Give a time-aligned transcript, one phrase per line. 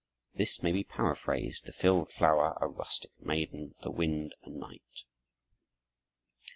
[0.33, 5.03] This may be paraphrased: the field flower, a rustic maiden; the wind, a knight."